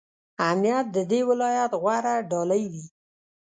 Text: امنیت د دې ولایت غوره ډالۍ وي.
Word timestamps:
امنیت 0.47 0.85
د 0.95 0.97
دې 1.11 1.19
ولایت 1.29 1.71
غوره 1.81 2.15
ډالۍ 2.29 2.63
وي. 2.73 2.85